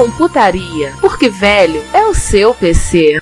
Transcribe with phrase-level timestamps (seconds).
[0.00, 3.20] Retrocomputaria, porque velho é o seu PC.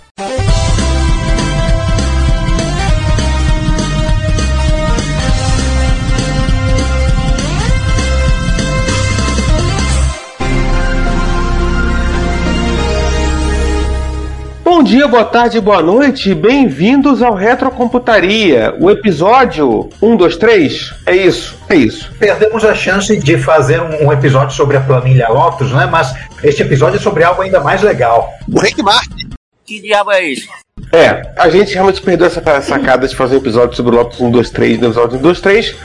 [14.88, 20.94] Dia, boa tarde, boa noite, bem-vindos ao Retrocomputaria, o episódio 1, 2, 3.
[21.04, 22.10] É isso, é isso.
[22.18, 25.84] Perdemos a chance de fazer um, episódio sobre a planilha Lotus, né?
[25.84, 28.32] Mas este episódio é sobre algo ainda mais legal.
[28.50, 29.28] O Rick Martin.
[29.66, 30.48] Que diabo é isso?
[30.90, 34.30] É, a gente realmente perdeu essa sacada de fazer um episódio sobre o Lotus 1,
[34.30, 35.76] 2, 3, no episódio 1, 2, 3.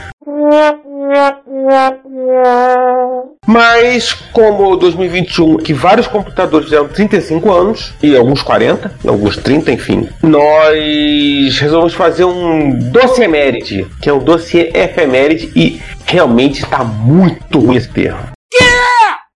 [3.46, 10.08] Mas, como 2021, que vários computadores fizeram 35 anos, e alguns 40, alguns 30, enfim,
[10.22, 17.58] nós resolvemos fazer um dossiê eméride, que é um dossiê efeméride, e realmente está muito
[17.58, 18.34] ruim esse termo.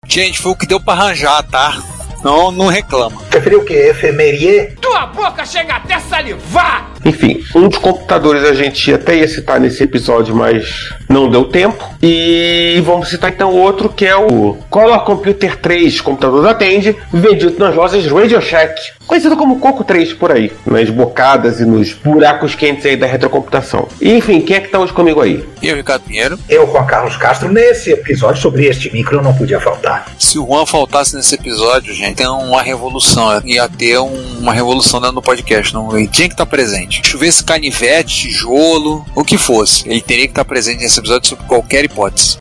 [0.09, 1.83] Gente, foi o que deu pra arranjar, tá?
[2.23, 3.26] Não, não reclama.
[3.37, 3.75] Preferiu o que?
[3.75, 4.73] Efemerie?
[4.81, 6.97] Tua boca chega até salivar!
[7.05, 11.85] Enfim, um dos computadores a gente até ia citar nesse episódio, mas não deu tempo.
[12.03, 17.59] E vamos citar então outro que é o Color Computer 3, computador da Tandy, vendido
[17.59, 22.57] nas lojas Radio Shack, conhecido como Coco 3 por aí, nas bocadas e nos buracos
[22.57, 23.87] quentes aí da retrocomputação.
[24.01, 25.47] E, enfim, quem é que tá hoje comigo aí?
[25.63, 26.39] Eu, Ricardo Pinheiro.
[26.49, 30.07] Eu, Juan Carlos Castro, nesse episódio sobre este micro não podia faltar.
[30.19, 33.26] Se o Juan faltasse nesse episódio, gente, tem uma revolução.
[33.45, 35.73] Ia ter um- uma revolução dentro do podcast.
[35.75, 37.01] Não, ele tinha que estar presente.
[37.07, 39.89] Chovesse canivete, tijolo, o que fosse.
[39.89, 42.37] Ele teria que estar presente nesse episódio sob qualquer hipótese.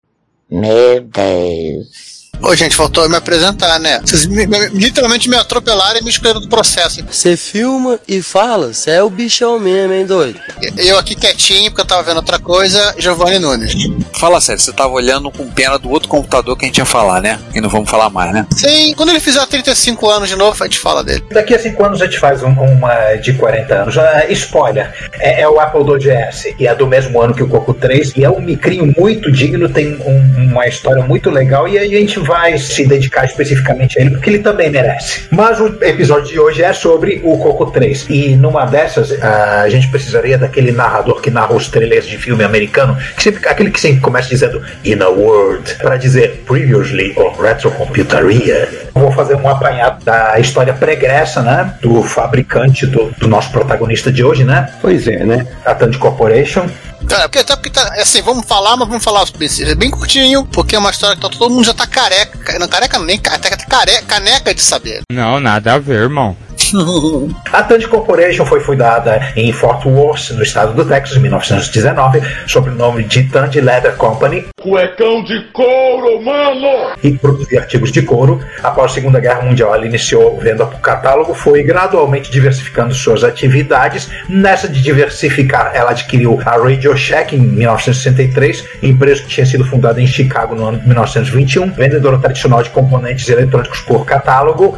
[0.50, 2.15] Meu Deus.
[2.42, 4.00] Ô, gente, faltou eu me apresentar, né?
[4.04, 7.04] Vocês me- me- literalmente me atropelaram e me excluíram do processo.
[7.10, 10.40] Você filma e fala, você é o bichão mesmo, hein, doido?
[10.78, 13.74] Eu aqui quietinho, porque eu tava vendo outra coisa, Giovanni Nunes.
[14.14, 17.22] Fala sério, você tava olhando com pena do outro computador que a gente ia falar,
[17.22, 17.40] né?
[17.54, 18.46] E não vamos falar mais, né?
[18.52, 21.24] Sim, quando ele fizer 35 anos de novo, a gente fala dele.
[21.32, 23.98] Daqui a 5 anos a gente faz um- uma de 40 anos.
[23.98, 27.48] Ah, spoiler, é, é o Apple II GS, que é do mesmo ano que o
[27.48, 31.78] Coco 3, e é um micrinho muito digno, tem um- uma história muito legal, e
[31.78, 35.24] a gente vai se dedicar especificamente a ele, porque ele também merece.
[35.32, 39.88] Mas o episódio de hoje é sobre o Coco 3, e numa dessas a gente
[39.88, 44.02] precisaria daquele narrador que narra os trailers de filme americano, que sempre- aquele que sempre
[44.02, 48.68] começa dizendo In a Word, para dizer Previously on Retrocomputaria.
[48.94, 51.74] Vou fazer um apanhado da história pregressa, né?
[51.82, 54.70] Do fabricante do, do nosso protagonista de hoje, né?
[54.82, 55.46] Pois é, né?
[55.66, 56.66] A Tandy Corporation.
[57.08, 60.76] Cara, porque até porque tá, assim, vamos falar, mas vamos falar bem, bem curtinho, porque
[60.76, 64.04] é uma história que tá- todo mundo já tá careca, não careca nem até careca,
[64.06, 65.02] caneca de saber.
[65.12, 66.36] Não, nada a ver, irmão.
[67.52, 72.70] A Tandy Corporation foi fundada em Fort Worth, no estado do Texas, em 1919, sob
[72.70, 74.46] o nome de Tandy Leather Company.
[74.62, 76.96] Cuecão de couro, mano!
[77.04, 78.40] e produzir artigos de couro.
[78.64, 84.10] Após a Segunda Guerra Mundial, ela iniciou venda por catálogo, foi gradualmente diversificando suas atividades.
[84.28, 90.02] Nessa de diversificar, ela adquiriu a Radio Shack em 1963, empresa que tinha sido fundada
[90.02, 94.78] em Chicago no ano de 1921, vendedora tradicional de componentes eletrônicos por catálogo.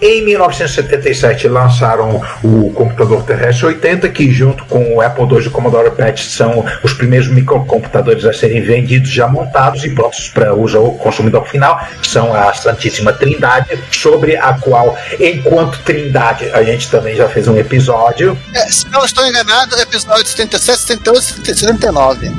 [0.00, 5.50] Em 1977 lançaram o computador terrestre 80, que junto com o Apple II e o
[5.50, 10.78] Commodore PET são os primeiros microcomputadores a serem vendidos já montados e prontos para uso
[10.78, 11.80] ao consumidor final.
[12.02, 17.56] São a Santíssima Trindade, sobre a qual, enquanto Trindade, a gente também já fez um
[17.56, 18.38] episódio.
[18.54, 22.32] É, se não estou enganado, é episódio 77, 78, 79.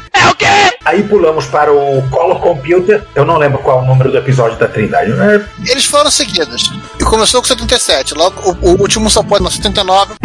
[0.86, 3.04] Aí pulamos para o Color Computer.
[3.14, 5.12] Eu não lembro qual é o número do episódio da Trindade.
[5.12, 6.72] É, Eles foram seguidos.
[7.00, 10.16] E começou com 77, logo o, o último só pode no 79.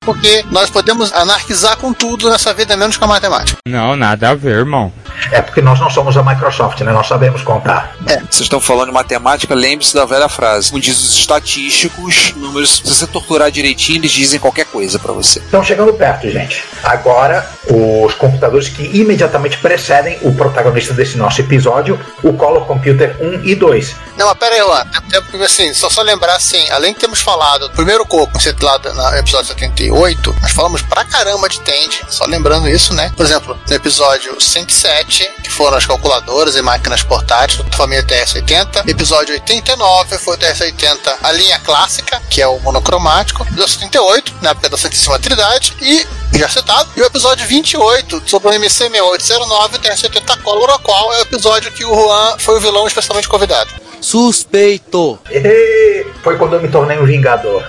[0.00, 3.58] Porque nós podemos anarquizar com tudo nessa vida, menos com a matemática.
[3.66, 4.92] Não, nada a ver, irmão.
[5.30, 6.92] É porque nós não somos a Microsoft, né?
[6.92, 7.94] Nós sabemos contar.
[8.06, 10.70] É, vocês estão falando de matemática, lembre-se da velha frase.
[10.70, 15.38] Como diz os estatísticos, números, se você torturar direitinho, eles dizem qualquer coisa para você.
[15.40, 16.64] Estão chegando perto, gente.
[16.82, 23.44] Agora, os computadores que imediatamente precedem o protagonista desse nosso episódio, o Color Computer 1
[23.44, 23.96] e 2.
[24.16, 24.86] Não, mas pera aí, Juan.
[25.12, 28.54] É porque, assim, só só lembrar, assim, além de termos falado do primeiro coco, você
[28.60, 33.12] lá no episódio 78, nós falamos pra caramba de Tend, só lembrando isso, né?
[33.16, 38.88] Por exemplo, no episódio 107, que foram as calculadoras e máquinas portáteis da família TS-80,
[38.88, 44.50] episódio 89 foi o TS-80, a linha clássica, que é o monocromático, episódio 78, na
[44.50, 46.06] época da Santíssima Trindade, e
[46.36, 51.22] já citado, e o episódio 28 sobre o MC6809 TS-80 Color, o qual é o
[51.22, 53.70] episódio que o Juan foi o vilão especialmente convidado.
[54.00, 55.18] Suspeito.
[55.30, 57.64] E foi quando eu me tornei um vingador.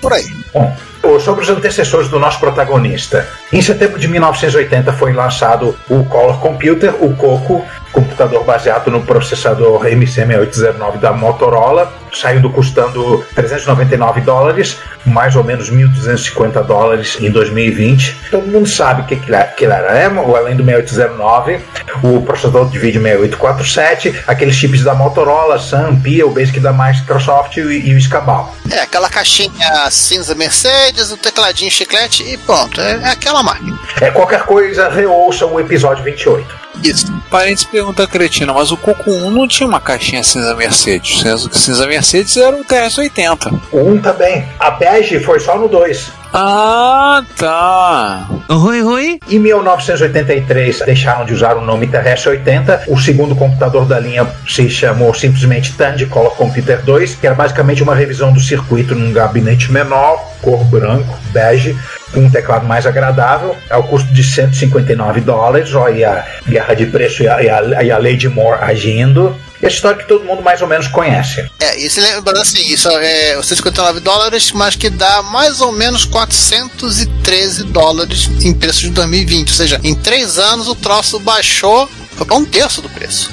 [0.00, 0.26] Por aí.
[0.52, 0.76] Bom,
[1.20, 3.28] sobre os antecessores do nosso protagonista.
[3.52, 9.84] Em setembro de 1980 foi lançado o Color Computer, o Coco, computador baseado no processador
[9.84, 18.16] MC6809 da Motorola, saindo custando 399 dólares, mais ou menos 1.250 dólares em 2020.
[18.30, 20.20] Todo mundo sabe o que que ele era, né?
[20.20, 21.60] O- além do 6809,
[22.02, 27.56] o processador de vídeo 6847, aqueles chips da Motorola, Sun, Pia, o Basic da Microsoft
[27.56, 28.54] e, e o Escabal.
[28.70, 32.80] É, aquela caixinha cinza Mercedes, o tecladinho chiclete e pronto.
[32.80, 33.78] É, é aquela máquina.
[34.00, 36.69] É, qualquer coisa, reouça o episódio 28.
[36.82, 37.12] Isso.
[37.30, 41.22] Parentes pergunta cretina, mas o Coco 1 não tinha uma caixinha cinza Mercedes.
[41.24, 43.60] O cinza Mercedes era o TS-80.
[43.72, 44.48] O 1 também.
[44.58, 46.20] A bege foi só no 2.
[46.32, 48.28] Ah, tá.
[48.48, 49.18] Oi, oi.
[49.28, 52.82] Em 1983 deixaram de usar o nome TRS-80.
[52.86, 57.82] O segundo computador da linha se chamou simplesmente Tandy Color Computer 2, que era basicamente
[57.82, 61.76] uma revisão do circuito num gabinete menor, cor branco, bege,
[62.14, 65.74] um teclado mais agradável, ao custo de 159 dólares.
[65.74, 69.36] Olha a guerra de preço e a, e a, e a Lady Moore agindo.
[69.62, 71.46] Essa história que todo mundo mais ou menos conhece.
[71.60, 75.70] É, e se lembrando assim, isso é os 159 dólares, mas que dá mais ou
[75.70, 79.48] menos 413 dólares em preço de 2020.
[79.48, 81.88] Ou seja, em três anos o troço baixou
[82.32, 83.30] um terço do preço.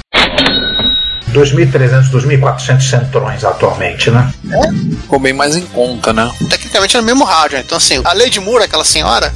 [1.31, 4.31] 2.300, 2.400 centrões atualmente, né?
[5.01, 6.31] Ficou bem mais em conta, né?
[6.50, 7.57] Tecnicamente é no mesmo rádio.
[7.57, 9.33] Então, assim, a Lady Moore, aquela senhora,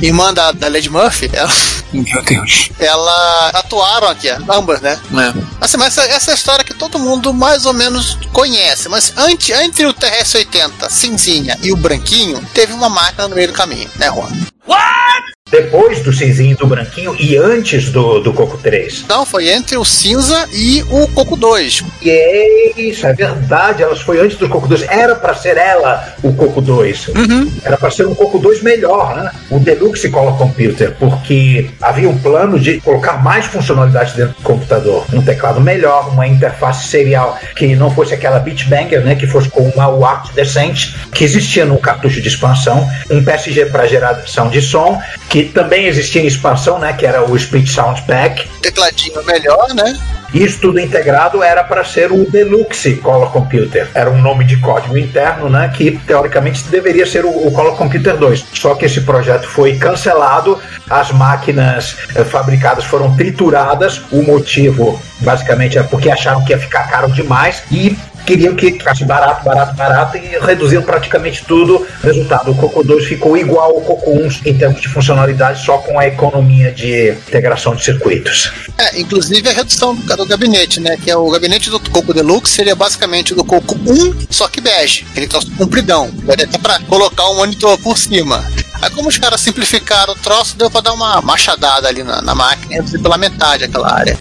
[0.00, 1.50] irmã da, da Lady Murphy, ela,
[1.92, 2.70] Meu Deus.
[2.78, 4.98] ela atuaram aqui, ambas, né?
[5.12, 5.42] É.
[5.60, 8.88] Assim, mas essa, essa é a história que todo mundo mais ou menos conhece.
[8.88, 13.54] Mas ante, entre o TRS-80 cinzinha e o branquinho, teve uma máquina no meio do
[13.54, 14.28] caminho, né, Juan?
[15.52, 19.04] Depois do cinzinho e do branquinho e antes do, do Coco 3.
[19.06, 21.84] Não, foi entre o cinza e o Coco 2.
[22.00, 24.82] E é isso, é verdade, elas foi antes do Coco 2.
[24.88, 27.10] Era pra ser ela o Coco 2.
[27.62, 29.30] Era pra ser um Coco 2 melhor, né?
[29.50, 35.04] O Deluxe Color Computer, porque havia um plano de colocar mais funcionalidades dentro do computador.
[35.12, 39.16] Um teclado melhor, uma interface serial que não fosse aquela Bitbanger, né?
[39.16, 42.88] Que fosse com uma UART decente, que existia no cartucho de expansão.
[43.10, 44.98] Um PSG para geração de som,
[45.28, 46.92] que também existia em expansão, né?
[46.92, 48.48] Que era o Split Sound Pack.
[48.60, 49.94] Tecladinho melhor, né?
[50.34, 53.86] Isso tudo integrado era para ser o Deluxe Color Computer.
[53.94, 55.70] Era um nome de código interno, né?
[55.76, 58.46] Que teoricamente deveria ser o, o Color Computer 2.
[58.54, 60.58] Só que esse projeto foi cancelado,
[60.88, 64.00] as máquinas eh, fabricadas foram trituradas.
[64.10, 67.94] O motivo, basicamente, é porque acharam que ia ficar caro demais e
[68.26, 71.86] queriam que ficasse barato, barato, barato e reduziram praticamente tudo.
[72.02, 75.98] Resultado, o Coco 2 ficou igual ao Coco 1 em termos de funcionalidade, só com
[75.98, 78.52] a economia de integração de circuitos.
[78.78, 80.96] É, inclusive a redução do, do gabinete, né?
[80.96, 85.06] Que é o gabinete do Coco Deluxe seria basicamente do Coco 1, só que bege.
[85.16, 86.10] Ele troço compridão.
[86.24, 88.44] Daria até pra colocar um monitor por cima.
[88.80, 92.34] Aí como os caras simplificaram o troço, deu pra dar uma machadada ali na, na
[92.34, 94.18] máquina e reduzir pela metade aquela área.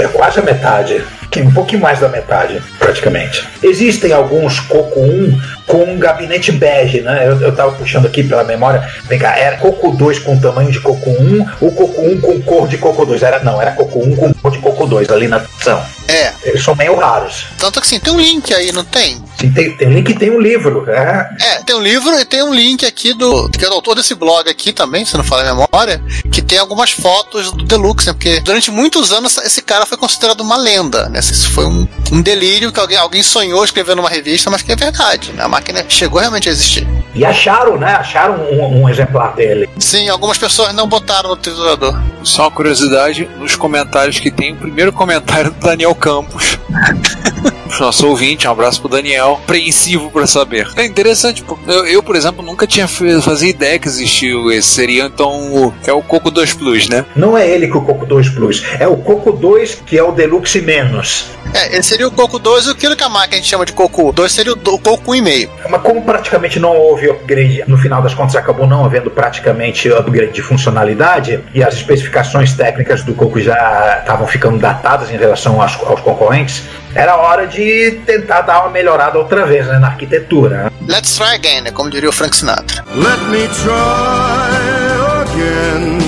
[0.00, 1.04] É quase a metade.
[1.30, 3.46] Que um pouquinho mais da metade, praticamente.
[3.62, 7.24] Existem alguns Coco 1 com um gabinete bege, né?
[7.24, 8.84] Eu, eu tava puxando aqui pela memória.
[9.04, 12.66] Vem cá, era Coco 2 com tamanho de Coco 1 ou Coco 1 com cor
[12.66, 13.22] de Coco 2?
[13.22, 15.80] Era, não, era Coco 1 com cor de Coco 2 ali na opção.
[16.08, 17.46] É, Eles são meio raros.
[17.56, 19.22] tanto que assim, tem um link aí, não tem?
[19.48, 20.84] Tem, tem link tem um livro.
[20.88, 23.48] É, É, tem um livro e tem um link aqui do.
[23.48, 26.58] que é o autor desse blog aqui também, se não falar a memória, que tem
[26.58, 28.12] algumas fotos do Deluxe, né?
[28.12, 31.20] Porque durante muitos anos esse cara foi considerado uma lenda, né?
[31.20, 34.76] Isso foi um, um delírio que alguém, alguém sonhou escrever numa revista, mas que é
[34.76, 35.42] verdade, né?
[35.44, 36.86] A máquina chegou realmente a existir.
[37.14, 37.94] E acharam, né?
[37.94, 39.68] Acharam um, um exemplar dele.
[39.78, 41.98] Sim, algumas pessoas não botaram no triturador.
[42.22, 46.58] Só uma curiosidade, nos comentários que tem, o primeiro comentário do Daniel Campos.
[47.78, 50.66] nosso ouvinte, um abraço pro Daniel, apreensivo pra saber.
[50.76, 51.44] É interessante.
[51.66, 54.68] Eu, eu, por exemplo, nunca tinha fazia ideia que existiu esse.
[54.68, 57.04] Seria então o, é o Coco 2 Plus, né?
[57.14, 60.12] Não é ele que o Coco 2 Plus, é o Coco 2 que é o
[60.12, 61.26] Deluxe menos.
[61.52, 63.72] É, esse seria o Coco 2 e aquilo que a máquina a gente chama de
[63.72, 65.48] Coco 2 seria o, do- o Coco 1,5.
[65.68, 70.32] Mas como praticamente não houve upgrade, no final das contas acabou não havendo praticamente upgrade
[70.32, 75.74] de funcionalidade e as especificações técnicas do Coco já estavam ficando datadas em relação aos,
[75.82, 76.62] aos concorrentes,
[76.94, 80.70] era hora de tentar dar uma melhorada outra vez né, na arquitetura.
[80.88, 81.70] Let's try again, né?
[81.70, 82.84] Como diria o Frank Sinatra.
[82.94, 85.98] Let me try again.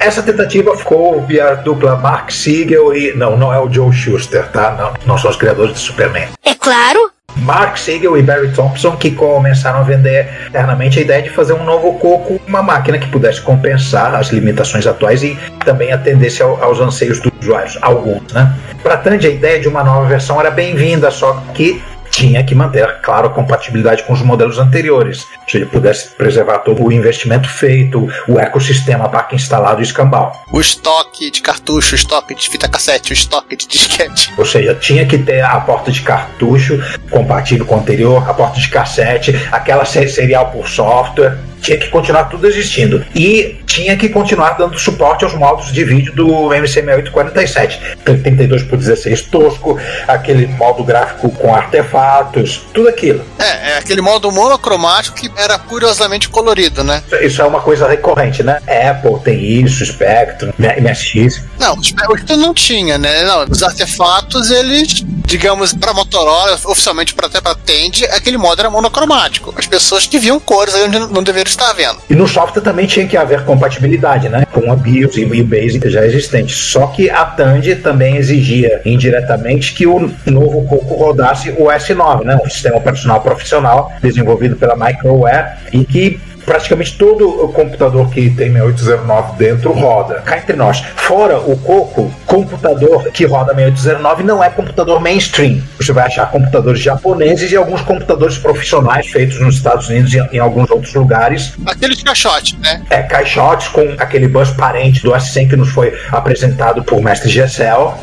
[0.00, 3.12] Essa tentativa ficou via a dupla Mark Siegel e.
[3.16, 4.70] Não, não é o Joe Schuster, tá?
[4.78, 6.28] Não, não são os criadores de Superman.
[6.44, 7.10] É claro.
[7.36, 11.62] Mark Siegel e Barry Thompson que começaram a vender internamente a ideia de fazer um
[11.64, 16.80] novo coco, uma máquina que pudesse compensar as limitações atuais e também atendesse ao- aos
[16.80, 18.52] anseios dos usuários, alguns, né?
[18.82, 23.00] Para Tandy, a ideia de uma nova versão era bem-vinda, só que tinha que manter,
[23.02, 28.08] claro, a compatibilidade com os modelos anteriores, ou seja, pudesse preservar todo o investimento feito,
[28.26, 30.32] o ecossistema, placa instalado e o escambau.
[30.50, 34.32] O estoque de cartucho, o estoque de fita cassete, o estoque de disquete.
[34.38, 38.58] Ou seja, tinha que ter a porta de cartucho compatível com o anterior, a porta
[38.58, 41.36] de cassete, aquela se- serial por software.
[41.60, 43.04] Tinha que continuar tudo existindo.
[43.14, 47.78] E tinha que continuar dando suporte aos modos de vídeo do MC6847.
[48.04, 53.24] 32 por 16 tosco, aquele modo gráfico com artefatos, tudo aquilo.
[53.38, 57.02] É, é aquele modo monocromático que era curiosamente colorido, né?
[57.20, 58.60] Isso é uma coisa recorrente, né?
[58.66, 61.42] Apple tem isso, Spectrum, MSX.
[61.58, 63.22] Não, o Spectrum não tinha, né?
[63.24, 68.70] Não, os artefatos, eles, digamos, para Motorola, oficialmente para até para Tandy, aquele modo era
[68.70, 69.54] monocromático.
[69.56, 71.98] As pessoas que viam cores aí onde não deveriam estar vendo.
[72.08, 74.46] E no software também tinha que haver compatibilidade, né?
[74.52, 76.54] Com a BIOS e o Basic já existente.
[76.54, 82.38] Só que a Tandy também exigia indiretamente que o novo Coco rodasse o S9, né?
[82.42, 88.50] Um sistema operacional profissional desenvolvido pela Microware e que praticamente todo o computador que tem
[88.50, 90.22] 6809 dentro roda.
[90.24, 95.60] Cá entre nós, fora o Coco, computador que roda 6809 não é computador mainstream.
[95.78, 100.38] Você vai achar computadores japoneses e alguns computadores profissionais feitos nos Estados Unidos e em
[100.38, 102.82] alguns outros lugares Aqueles caixotes, né?
[102.90, 107.98] é, caixotes com aquele bus parente do S100 que nos foi apresentado por Mestre Gessel.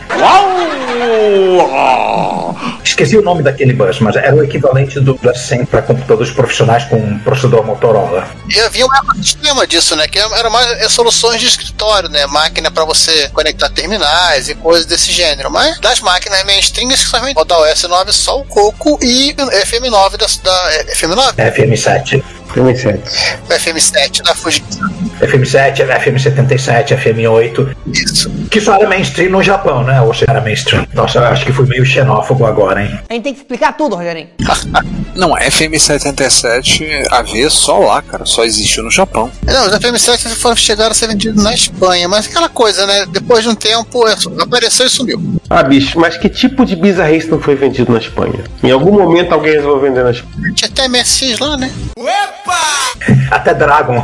[2.84, 6.86] Esqueci o nome daquele bus, mas era o equivalente do, do S100 para computadores profissionais
[6.86, 8.28] com um processador Motorola.
[8.50, 10.08] E havia um ecossistema disso, né?
[10.08, 12.26] Que era mais é, soluções de escritório, né?
[12.28, 13.70] Máquina para você conectar
[14.16, 15.52] terminais e coisas desse gênero.
[15.52, 20.28] Mas das máquinas mainstream, essencialmente, o da OS9 só o Coco e o FM9 da,
[20.44, 21.36] da é, FM9?
[21.36, 22.24] FM7.
[22.56, 23.00] FM7.
[23.50, 24.80] O FM7 da Fujitsu.
[25.22, 27.76] FM7, FM77, FM8.
[27.94, 28.30] Isso.
[28.50, 30.02] Que só era mainstream no Japão, né?
[30.02, 30.86] Ou seja, era mainstream.
[30.94, 33.00] Nossa, eu acho que fui meio xenófobo agora, hein?
[33.10, 34.30] A gente tem que explicar tudo, Rogerinho.
[35.16, 39.32] Não, FM77 AV só lá, cara, só existiu no Japão.
[39.46, 43.06] Não, os FM7 foram, chegaram a ser vendidos na Espanha, mas aquela coisa, né?
[43.10, 45.22] Depois de um tempo, é, apareceu e sumiu.
[45.50, 48.44] Ah, bicho, mas que tipo de bizarrice não foi vendido na Espanha?
[48.64, 50.54] Em algum momento alguém resolveu vender na Espanha.
[50.54, 51.72] Tinha até MSX lá, né?
[53.32, 54.04] Até Dragon.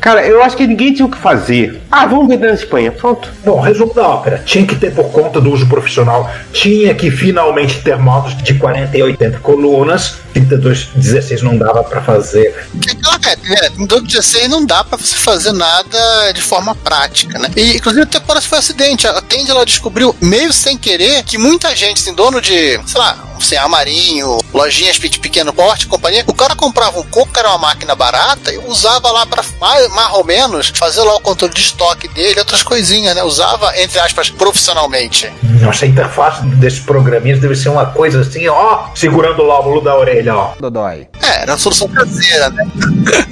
[0.00, 1.80] Cara, eu acho que ninguém tinha o que fazer.
[1.90, 2.90] Ah, vamos vender na Espanha.
[2.90, 3.28] Pronto.
[3.44, 4.42] Bom, resumo da ópera.
[4.44, 8.96] Tinha que ter por conta do uso profissional, tinha que finalmente ter modos de 40
[8.96, 10.16] e 80 colunas.
[10.32, 12.66] 32, 16 não dava pra fazer.
[12.90, 17.48] Aquela é, em 2016 não dá pra você fazer nada de forma prática, né?
[17.54, 19.06] E inclusive até parece que foi um acidente.
[19.06, 23.16] A Tandy ela descobriu meio sem querer que muita gente, assim, dono de, sei lá,
[23.40, 27.48] sei lá, Marinho, lojinhas de pequeno porte, companhia, o cara comprava um coco, que era
[27.50, 31.52] uma máquina barata, e usava lá pra mais, mais ou menos fazer lá o controle
[31.54, 33.22] de estoque dele, outras coisinhas, né?
[33.22, 35.30] Usava, entre aspas, profissionalmente.
[35.60, 39.96] Nossa, a interface desses programinhas deve ser uma coisa assim, ó, segurando o lóbulo da
[39.96, 40.52] orelha, ó.
[40.58, 41.06] Dodói.
[41.22, 42.64] É, era uma solução caseira, né?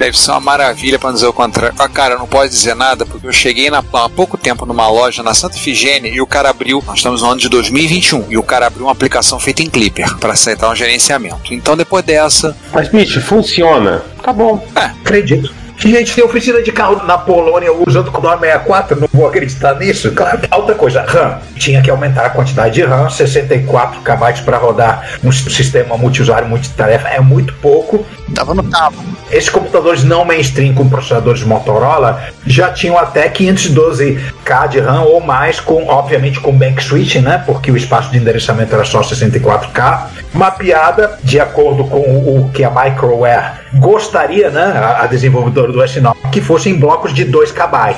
[0.00, 1.74] Deve ser uma maravilha pra não dizer o contrário.
[1.78, 5.22] Ah, cara, não pode dizer nada, porque eu cheguei na- há pouco tempo numa loja
[5.22, 6.82] na Santa Efigênia e o cara abriu.
[6.86, 10.16] Nós estamos no ano de 2021 e o cara abriu uma aplicação feita em Clipper
[10.16, 11.52] para aceitar um gerenciamento.
[11.52, 12.56] Então depois dessa.
[12.80, 14.00] Mas, bicho, funciona.
[14.22, 14.66] Tá bom.
[14.74, 15.54] Acredito.
[15.80, 20.12] Gente, tem oficina de carro na Polônia usando o Commodore 64, não vou acreditar nisso.
[20.12, 20.40] Claro.
[20.52, 21.38] Outra coisa, RAM.
[21.56, 27.08] Tinha que aumentar a quantidade de RAM, 64 KB para rodar um sistema multiusuário, multitarefa,
[27.08, 28.04] é muito pouco.
[28.34, 28.96] Tava no cabo.
[29.30, 35.60] Esses computadores não mainstream com processadores Motorola já tinham até 512K de RAM ou mais,
[35.60, 37.42] com obviamente com bank switching, né?
[37.46, 42.70] Porque o espaço de endereçamento era só 64K, mapeada de acordo com o que a
[42.70, 44.62] Microware gostaria, né?
[44.62, 47.96] A, a desenvolvedora do S9, que fossem blocos de 2 KB.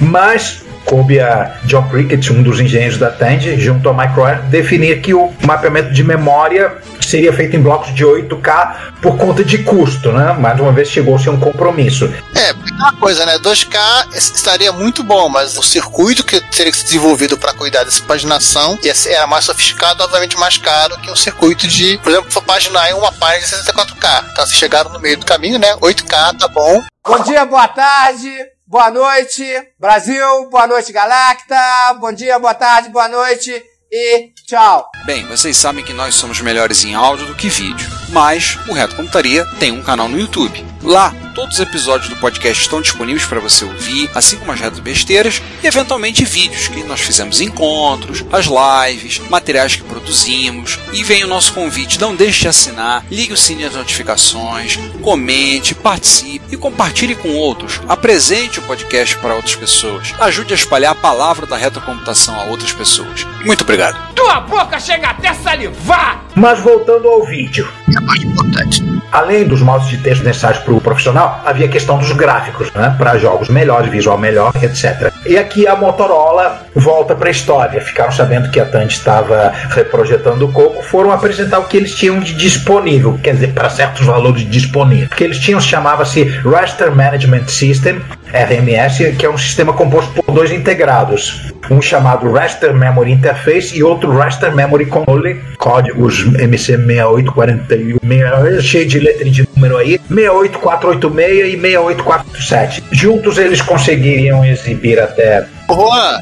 [0.00, 5.14] Mas coube a John Cricket, um dos engenheiros da Tandy, junto ao Microair, definir que
[5.14, 6.72] o mapeamento de memória
[7.14, 10.32] seria feito em blocos de 8K por conta de custo, né?
[10.32, 12.12] Mais uma vez chegou-se a um compromisso.
[12.34, 13.38] É, aquela coisa, né?
[13.38, 18.02] 2K estaria muito bom, mas o circuito que teria que ser desenvolvido para cuidar dessa
[18.02, 22.42] paginação ia ser- era mais sofisticado, obviamente mais caro que um circuito de, por exemplo,
[22.42, 24.24] paginar em uma página de 64K.
[24.32, 25.76] Então, se chegaram no meio do caminho, né?
[25.80, 26.82] 8K tá bom.
[27.06, 28.28] Bom dia, boa tarde,
[28.66, 29.44] boa noite,
[29.78, 34.90] Brasil, boa noite, Galacta, bom dia, boa tarde, boa noite e tchau.
[35.04, 38.96] Bem, vocês sabem que nós somos melhores em áudio do que vídeo, mas o Reto
[38.96, 40.64] Computaria tem um canal no YouTube.
[40.82, 44.80] Lá, todos os episódios do podcast estão disponíveis para você ouvir, assim como as reto
[44.80, 50.78] besteiras e eventualmente vídeos que nós fizemos encontros, as lives, materiais que produzimos.
[50.92, 55.74] E vem o nosso convite, não deixe de assinar, ligue o sininho das notificações, comente,
[55.74, 57.80] participe e compartilhe com outros.
[57.88, 60.14] Apresente o podcast para outras pessoas.
[60.20, 63.26] Ajude a espalhar a palavra da retrocomputação a outras pessoas.
[63.44, 64.14] Muito obrigado.
[64.14, 66.24] Tua boca chega até salivar!
[66.36, 67.68] Mas voltando ao vídeo.
[67.92, 68.93] É a parte importante.
[69.14, 72.96] Além dos modos de texto necessários para o profissional, havia a questão dos gráficos, né?
[72.98, 75.12] Para jogos melhores, visual melhor, etc.
[75.24, 77.80] E aqui a Motorola volta para a história.
[77.80, 82.18] Ficaram sabendo que a Tandy estava reprojetando o Coco, foram apresentar o que eles tinham
[82.18, 85.12] de disponível, quer dizer, para certos valores disponíveis.
[85.12, 88.02] O que eles tinham chamava-se Raster Management System,
[88.34, 91.52] RMS, que é um sistema composto por dois integrados.
[91.70, 99.30] Um chamado Raster Memory Interface e outro Raster Memory Controller, códigos MC6841, cheio de letra
[99.30, 102.84] de número aí, 68486 e 68447.
[102.92, 105.46] Juntos eles conseguiriam exibir até.
[105.70, 106.18] Juan,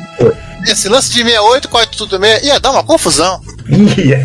[0.67, 3.41] esse lance de 68, 486 ia dar uma confusão.
[3.69, 4.23] Ia,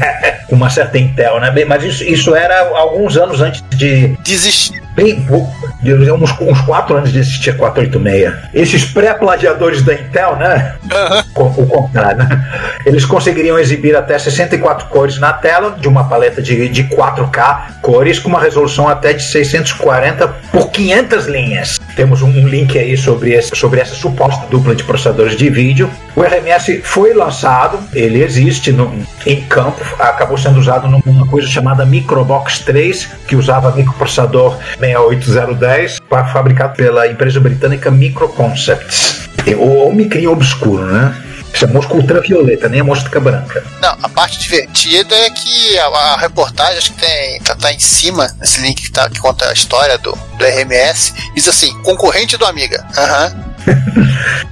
[0.48, 1.53] com uma certa Intel, né?
[1.65, 4.08] Mas isso, isso era alguns anos antes de.
[4.24, 4.82] Desistir.
[4.96, 5.48] Bem, vou-
[5.81, 8.34] de uns, uns 4 anos de existir 486.
[8.53, 10.75] Esses pré-plagiadores da Intel, né?
[10.84, 11.43] Uhum.
[11.43, 12.77] O, o contrário, né?
[12.86, 18.19] Eles conseguiriam exibir até 64 cores na tela de uma paleta de, de 4K cores
[18.19, 21.79] com uma resolução até de 640 por 500 linhas.
[21.96, 25.89] Temos um link aí sobre, esse, sobre essa suposta dupla de processadores de vídeo.
[26.15, 28.91] O RMS foi lançado, ele existe no,
[29.25, 36.00] em campo, acabou sendo usado numa coisa chamada Microbox 3, que usava microprocessador 6800 2010,
[36.31, 39.27] fabricado pela empresa britânica Microconcepts.
[39.57, 41.24] O micrinho obscuro, né?
[41.53, 43.63] Isso é mosca ultravioleta, nem é mosca branca.
[43.81, 47.80] Não, a parte divertida é que a, a reportagem, acho que tem, tá, tá, em
[47.80, 52.38] cima, nesse link que, tá, que conta a história do, do RMS, diz assim: concorrente
[52.38, 52.86] do Amiga.
[52.97, 53.34] Aham.
[53.36, 53.57] Uhum.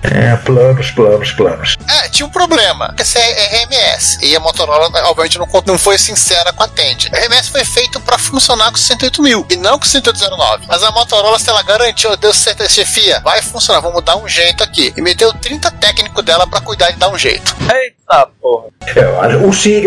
[0.04, 1.76] É, planos, planos, planos.
[1.90, 2.94] É, tinha um problema.
[3.00, 4.20] Esse é RMS.
[4.22, 7.10] E a Motorola, obviamente, não, não foi sincera com a Tend.
[7.12, 10.66] O RMS foi feito para funcionar com 68 mil e não com 6809.
[10.68, 14.64] Mas a Motorola, se ela garantiu, deu certo, chefia, vai funcionar, vamos dar um jeito
[14.64, 14.94] aqui.
[14.96, 17.56] E meteu 30 técnicos dela para cuidar de dar um jeito.
[17.62, 18.05] Eita
[18.40, 18.66] porra.
[18.96, 19.38] Eu acho-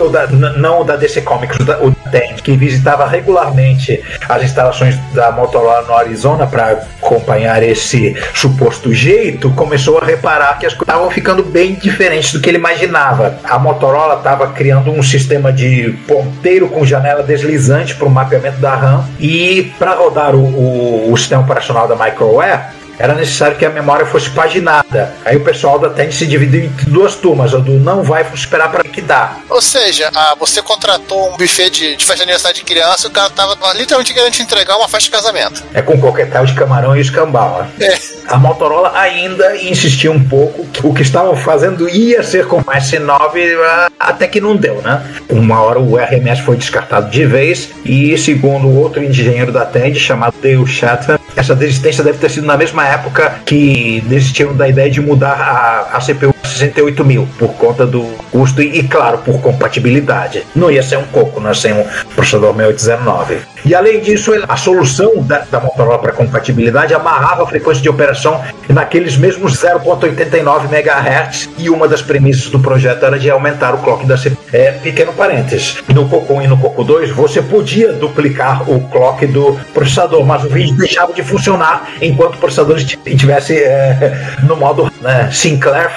[0.02, 1.94] O o da, não o da DC Comics, o da, o
[2.42, 6.70] que visitava regularmente as instalações da Motorola no Arizona para
[7.02, 12.40] acompanhar esse suposto jeito, começou a reparar que as coisas estavam ficando bem diferentes do
[12.40, 13.38] que ele imaginava.
[13.44, 18.74] A Motorola estava criando um sistema de ponteiro com janela deslizante para o mapeamento da
[18.74, 23.70] RAM e para rodar o, o- o sistema operacional da Microware era necessário que a
[23.70, 25.14] memória fosse paginada.
[25.24, 28.70] Aí o pessoal da Tandy se dividiu em duas turmas, a do não vai esperar
[28.70, 29.37] para que dá.
[29.48, 33.11] Ou seja, ah, você contratou um buffet de, de festa de aniversário de criança e
[33.11, 35.64] o cara tava literalmente querendo te entregar uma festa de casamento.
[35.72, 37.62] É com coquetel de camarão e escambau.
[37.78, 37.87] né?
[37.87, 37.98] É.
[38.26, 42.64] A Motorola ainda insistiu um pouco que o que estavam fazendo ia ser com o
[42.64, 45.02] S9, ah, até que não deu, né?
[45.28, 50.34] Uma hora o RMS foi descartado de vez e, segundo outro engenheiro da TED, chamado
[50.42, 55.00] Dale Chatham, essa desistência deve ter sido na mesma época que desistiram da ideia de
[55.00, 60.44] mudar a, a CPU 68 mil por conta do custo e, claro, por compatibilidade.
[60.54, 61.84] Não ia ser um coco, não ia ser um
[62.14, 63.38] processador 6819.
[63.64, 68.40] E além disso, a solução da, da Motorola para compatibilidade amarrava a frequência de operação
[68.68, 74.06] naqueles mesmos 0.89 MHz e uma das premissas do projeto era de aumentar o clock
[74.06, 74.38] da CPU.
[74.52, 79.26] É, pequeno parênteses, no Coco 1 e no Coco 2 você podia duplicar o clock
[79.26, 84.90] do processador, mas o vídeo deixava de funcionar enquanto o processador estivesse é, no modo
[85.00, 85.90] né, Sinclair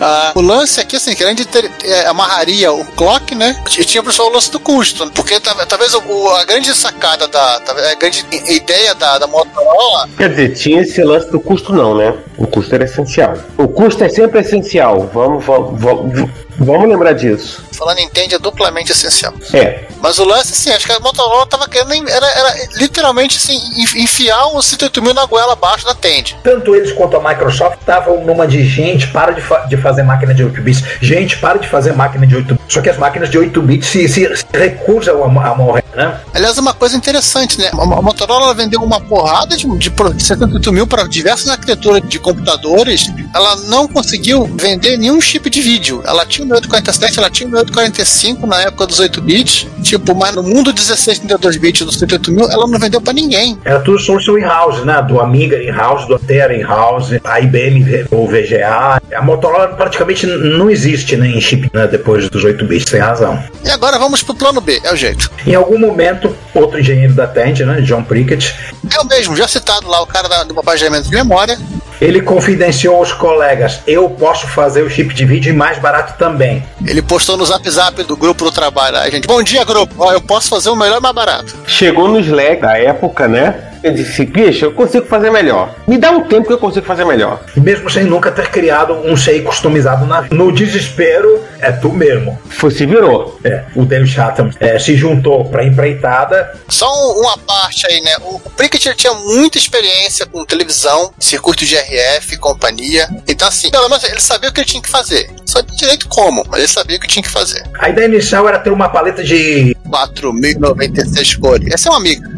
[0.00, 3.60] Ah, o lance aqui, assim, que ter, é, amarraria o clock, né?
[3.78, 5.10] E tinha pessoal o lance do custo.
[5.12, 7.56] Porque tal- talvez o- a grande sacada da.
[7.56, 10.08] A grande ideia da, da Motorola.
[10.16, 12.14] Quer dizer, tinha esse lance do custo não, né?
[12.38, 13.34] O custo era essencial.
[13.58, 15.08] O custo é sempre essencial.
[15.12, 17.64] Vamos, vamos, vamos, vamos lembrar disso.
[17.72, 19.32] Falando em Tandy é duplamente essencial.
[19.52, 19.84] É.
[20.00, 22.08] Mas o lance, assim, acho que a Motorola tava querendo.
[22.08, 26.36] Era, era literalmente assim, en- enfiar o 108 na goela abaixo da Tandy.
[26.42, 30.34] Tanto eles quanto a Microsoft estavam numa de gente, para de, fa- de fazer máquina
[30.34, 30.82] de 8 bits.
[31.00, 32.64] Gente, para de fazer máquina de 8 bits.
[32.72, 36.20] Só que as máquinas de 8 bits se, se- recusam a, a morrer, né?
[36.34, 37.70] Aliás, uma coisa interessante, né?
[37.72, 42.18] A Motorola vendeu uma porrada de, de pro- de 78 mil para diversas arquiteturas de
[42.18, 43.10] computadores.
[43.34, 46.02] Ela não conseguiu vender nenhum chip de vídeo.
[46.06, 49.66] Ela tinha o 847, ela tinha o 845 na época dos 8 bits.
[49.82, 53.58] Tipo, mas no mundo 16, 32 bits dos 78 mil, ela não vendeu para ninguém.
[53.64, 55.02] Era tudo solução in-house, né?
[55.02, 59.00] Do Amiga in-house, do Altera in-house, a IBM ou VGA.
[59.14, 63.42] A Motorola praticamente não existe né, em chip né, depois dos 8 bits, tem razão.
[63.64, 65.30] E agora vamos pro plano B, é o jeito.
[65.46, 68.54] Em algum momento, outro engenheiro da Tandy, né, John Prickett,
[68.94, 71.58] É o mesmo, já citado lá, o cara da- do papageamento de memória.
[72.00, 76.62] ele confidenciou aos colegas: eu posso fazer o chip de vídeo e mais barato também.
[76.84, 78.96] Ele postou no zap zap do grupo do trabalho.
[78.98, 79.94] Aí, gente, bom dia, grupo.
[79.98, 81.54] Ó, eu posso fazer o melhor e mais barato.
[81.66, 83.71] Chegou no Slack da época, né?
[83.82, 85.74] Eu disse, bicho, eu consigo fazer melhor.
[85.88, 87.40] Me dá um tempo que eu consigo fazer melhor.
[87.56, 92.38] Mesmo sem nunca ter criado um CI customizado na No desespero, é tu mesmo.
[92.48, 93.38] Foi, se virou.
[93.44, 96.52] É, o David Chatham é, se juntou pra empreitada.
[96.68, 98.16] Só um- uma parte aí, né?
[98.22, 103.08] O, o Prickett ele tinha muita experiência com televisão, circuito de RF, companhia.
[103.26, 105.30] Então, assim, pelo menos ele sabia o que ele tinha que fazer.
[105.46, 107.62] Só de direito como, mas ele sabia o que tinha que fazer.
[107.78, 111.72] A ideia inicial era ter uma paleta de 4.096 cores.
[111.72, 112.28] Essa é uma amiga.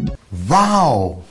[0.49, 1.24] Wow!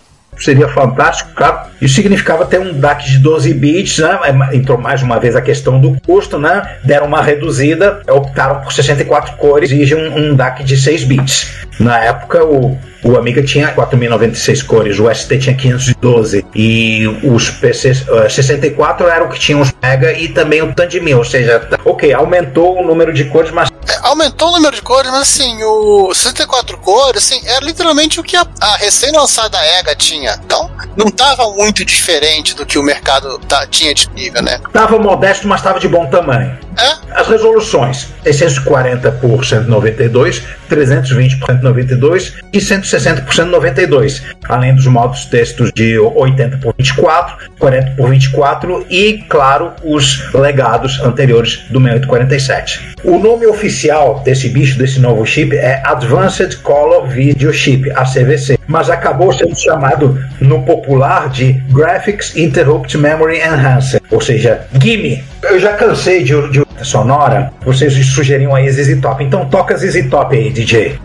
[0.44, 1.72] Seria fantástico, claro.
[1.82, 4.20] Isso significava ter um DAC de 12 bits, né?
[4.24, 6.78] É, Entrou mais uma vez a questão do custo, né?
[6.84, 11.54] Deram uma reduzida, optaram por 64 cores e um, um DAC de 6 bits.
[11.80, 18.06] Na época, o, o Amiga tinha 4096 cores, o ST tinha 512 e os PCs
[18.08, 21.26] eh, 64 eram o que tinham os Mega e também o TAN de 1000, ou
[21.26, 25.22] seja, ok, aumentou o número de cores, mas É, aumentou o número de cores, mas
[25.22, 30.40] assim, o 64 cores, assim, era literalmente o que a, a recém-lançada EGA tinha.
[30.46, 34.60] Então, não estava muito diferente do que o mercado tá- tinha disponível, né?
[34.72, 36.58] Tava modesto, mas estava de bom tamanho.
[37.12, 45.26] As resoluções: 640 por 192, 320 por 192 e 160 por 192, além dos modos
[45.26, 52.94] textos de 80 por 24, 40 por 24 e, claro, os legados anteriores do 6847.
[53.04, 58.90] O nome oficial desse bicho, desse novo chip, é Advanced Color Video Chip, ACVC, mas
[58.90, 65.33] acabou sendo chamado no popular de Graphics Interrupt Memory Enhancer, ou seja, GIME.
[65.50, 70.36] Eu já cansei de, de sonora, vocês sugeriam aí ZZ Top, então toca ZZ Top
[70.36, 70.98] aí, DJ.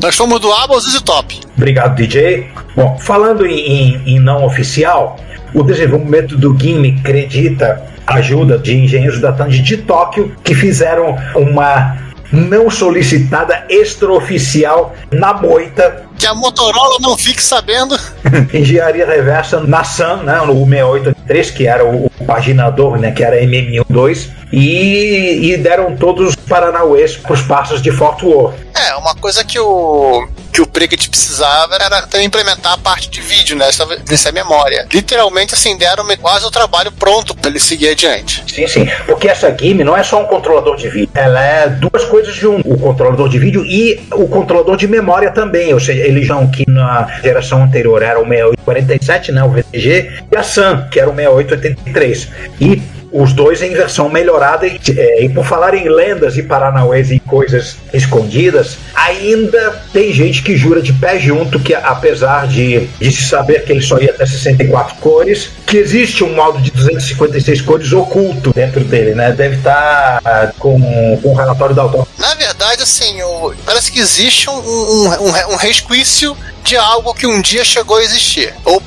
[0.00, 1.40] Nós fomos do ABA ao ZZ Top.
[1.56, 2.46] Obrigado, DJ.
[2.76, 5.18] Bom, falando em, em- em não oficial,
[5.52, 11.96] o desenvolvimento do GIME acredita ajuda de engenheiros da Tandy de Tóquio que fizeram uma
[12.30, 17.98] não solicitada extraoficial na moita Que a Motorola não fique sabendo.
[18.52, 23.40] engenharia reversa na SAM, né, no 6883, que era o, o paginador, né, que era
[23.40, 28.54] MM12, e, e deram todos os paranauês para os passos de Fort Worth.
[28.74, 30.26] É, uma coisa que o
[30.58, 34.88] que o Prickett precisava era também implementar a parte de vídeo nessa, nessa memória.
[34.92, 38.42] Literalmente, assim, deram quase o trabalho pronto para ele seguir adiante.
[38.52, 38.88] Sim, sim.
[39.06, 41.10] Porque essa GIME não é só um controlador de vídeo.
[41.14, 42.58] Ela é duas coisas de um.
[42.64, 45.72] O controlador de vídeo e o controlador de memória também.
[45.72, 50.36] Ou seja, eles já que na geração anterior era o 6847, né, o VTG, e
[50.36, 52.28] a SAM, que era o 6883.
[52.60, 54.66] E os dois em versão melhorada.
[54.66, 60.42] E, é, e por falar em lendas e paranauês e coisas escondidas, ainda tem gente
[60.42, 64.10] que jura de pé junto que, apesar de, de se saber que ele só ia
[64.10, 69.32] até 64 cores, que existe um modo de 256 cores oculto dentro dele, né?
[69.32, 72.06] Deve estar ah, com, com o relatório da autor.
[72.18, 77.26] Na verdade, assim, o- parece que existe um, um, um- um resquício de algo que
[77.26, 78.52] um dia chegou a existir.
[78.64, 78.80] Ou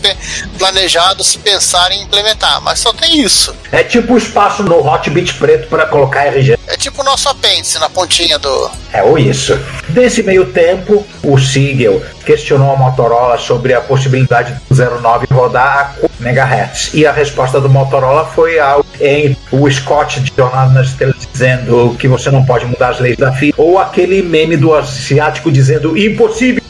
[0.00, 0.16] pe-
[0.58, 3.54] planejado se pensar em implementar, mas só tem isso.
[3.72, 6.58] É tipo o espaço no Hotbit preto para colocar RG.
[6.66, 8.70] É tipo o nosso apêndice na pontinha do.
[8.92, 9.58] É, ou isso.
[9.90, 15.84] Nesse meio tempo, o Siegel questionou a Motorola sobre a possibilidade do 09 rodar a
[16.00, 16.90] 4 MHz.
[16.94, 21.94] E a resposta do Motorola foi algo em o Scott de Jornada nas Estrelas dizendo
[21.98, 25.96] que você não pode mudar as leis da física, ou aquele meme do asiático dizendo
[25.98, 26.62] impossível.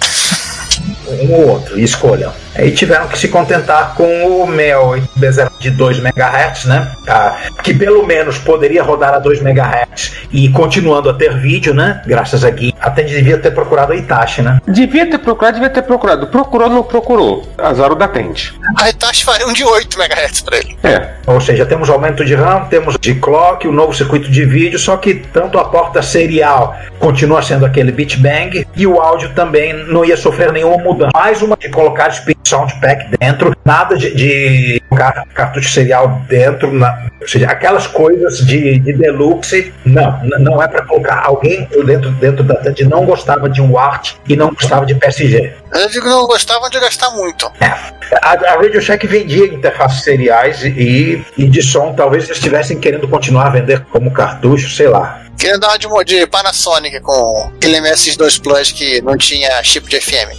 [1.24, 2.32] Um ou outro, escolham.
[2.54, 6.92] Aí tiveram que se contentar com o 68B0 de 2 MHz, né?
[7.08, 12.02] Ah, que pelo menos poderia rodar a 2 MHz e continuando a ter vídeo, né?
[12.06, 12.74] Graças a Gui.
[12.80, 14.60] Até devia ter procurado a Itachi, né?
[14.66, 16.26] Devia ter procurado, devia ter procurado.
[16.26, 17.48] Procurou, não procurou.
[17.56, 18.54] Azar o da Tente.
[18.78, 20.76] A Itachi faria um de 8 MHz pra ele.
[20.82, 21.14] É.
[21.26, 24.98] Ou seja, temos aumento de RAM, temos de clock, o novo circuito de vídeo, só
[24.98, 30.04] que tanto a porta serial continua sendo aquele bit bang e o áudio também não
[30.04, 31.12] ia sofrer nenhuma mudança.
[31.14, 34.82] Mais uma de colocar speed sound pack dentro, nada de, de
[35.34, 40.84] cartucho serial dentro, na- ou seja, aquelas coisas de, de deluxe, não, não é para
[40.84, 41.22] colocar.
[41.24, 45.52] Alguém dentro, dentro da TED não gostava de um art e não gostava de PSG.
[45.72, 47.50] Eu digo que não gostavam de gastar muito.
[48.22, 53.08] A, a Radio Shack vendia interfaces seriais e, e de som, talvez eles estivessem querendo
[53.08, 55.20] continuar a vender como cartucho, sei lá.
[55.38, 60.00] Queria dar uma de, de Panasonic com aquele MS2 Plus que não tinha chip de
[60.00, 60.30] FM.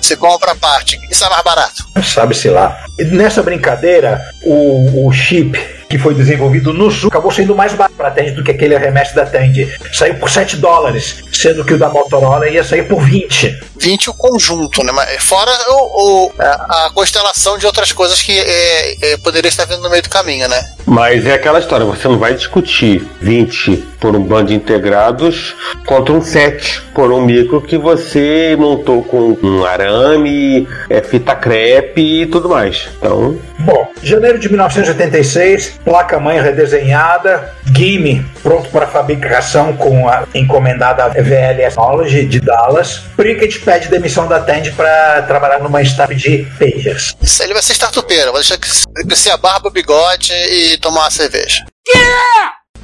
[0.00, 1.84] Você compra a parte, isso é mais barato.
[2.02, 2.84] Sabe-se lá.
[2.98, 5.58] Nessa brincadeira, o, o chip
[5.92, 8.78] que foi desenvolvido no Sul acabou sendo mais barato para a Tandy do que aquele
[8.78, 9.70] remessa da Tandy.
[9.92, 13.60] Saiu por 7 dólares, sendo que o da Motorola ia sair por 20.
[13.78, 14.90] 20 o conjunto, né?
[14.90, 19.66] Mas Fora o, o- a, a constelação de outras coisas que é, é, poderia estar
[19.66, 20.64] vindo no meio do caminho, né?
[20.86, 25.54] Mas é aquela história, você não vai discutir 20 por um bando de integrados
[25.86, 32.22] contra um 7 por um micro que você montou com um arame, é, fita crepe
[32.22, 32.88] e tudo mais.
[32.98, 41.72] Então, Bom, janeiro de 1986, placa-mãe redesenhada, Gimme pronto para fabricação com a encomendada VLS
[41.72, 47.16] Technology de Dallas, Prickett pede demissão da Tandy para trabalhar numa startup de pagers.
[47.20, 51.00] Isso aí ele vai ser startupeiro, vai deixar crescer a barba, o bigode e tomar
[51.00, 51.64] uma cerveja.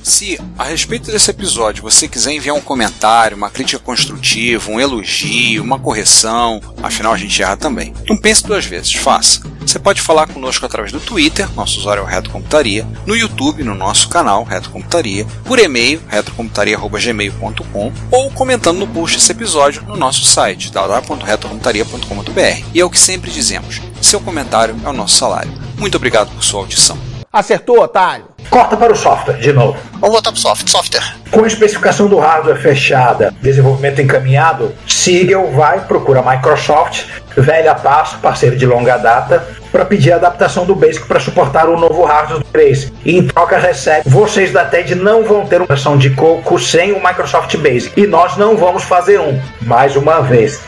[0.09, 5.62] Se, a respeito desse episódio, você quiser enviar um comentário, uma crítica construtiva, um elogio,
[5.62, 7.92] uma correção, afinal a gente erra também.
[8.09, 9.42] Não pense duas vezes, faça.
[9.61, 13.62] Você pode falar conosco através do Twitter, nosso usuário é o Reto Computaria, no YouTube,
[13.62, 19.94] no nosso canal Reto Computaria, por e-mail, retrocomputaria.gmail.com ou comentando no post desse episódio no
[19.94, 22.64] nosso site, www.retrocomputaria.com.br.
[22.73, 25.53] E é o que sempre dizemos, seu comentário é o nosso salário.
[25.77, 26.99] Muito obrigado por sua audição.
[27.31, 28.38] Acertou, otário?
[28.51, 29.77] Corta para o software, de novo.
[29.93, 31.15] Vamos voltar pro soft, software.
[31.31, 37.05] Com a especificação do hardware fechada, desenvolvimento encaminhado, Siegel vai, procura a Microsoft,
[37.37, 41.79] velha passo, parceiro de longa data, para pedir a adaptação do Basic para suportar o
[41.79, 42.93] novo hardware do 3.
[43.05, 46.93] E em troca recebe, vocês da TED não vão ter uma versão de coco sem
[46.93, 48.01] o Microsoft Basic.
[48.01, 50.61] E nós não vamos fazer um, mais uma vez.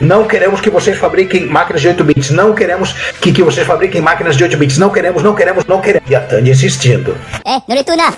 [0.00, 2.30] Não queremos que vocês fabriquem máquinas de 8 bits.
[2.30, 4.78] Não queremos que, que vocês fabriquem máquinas de 8 bits.
[4.78, 6.10] Não queremos, não queremos, não queremos.
[6.10, 7.16] E a Tandy insistindo.
[7.44, 8.14] É, Norituna.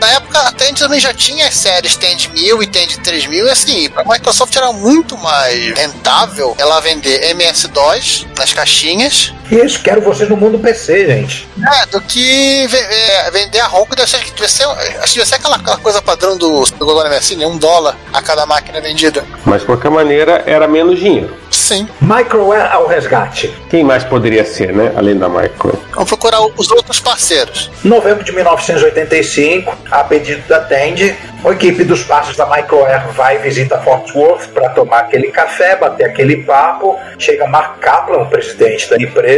[0.00, 3.50] Na época, a Tandy também já tinha as séries Tandy 1000 e Tandy 3000, e
[3.50, 10.28] assim, a Microsoft era muito mais rentável ela vender MS-DOS nas caixinhas Isso, quero vocês
[10.28, 11.48] no mundo PC, gente.
[11.58, 15.36] é, do que é, vender a que deve ser, deve ser, acho que deve ser
[15.36, 19.24] aquela, aquela coisa padrão do, Google MSN, um dólar a cada máquina vendida.
[19.44, 21.36] mas de qualquer maneira era menos dinheiro.
[21.50, 21.88] Sim.
[22.00, 23.54] Microware ao resgate.
[23.68, 24.92] Quem mais poderia ser, né?
[24.96, 25.78] Além da Micro.
[25.92, 27.70] Vamos procurar os outros parceiros.
[27.84, 33.38] Novembro de 1985, a pedido da Tandy, a equipe dos passos da Microair vai e
[33.40, 36.98] visita Fort Worth para tomar aquele café, bater aquele papo.
[37.18, 39.37] Chega Mark Kaplan, o presidente da empresa,